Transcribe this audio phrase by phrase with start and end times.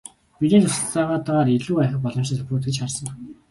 [0.39, 3.07] Бидний туслалцаатайгаар илүү ахих боломжтой салбарууд гэж харсан.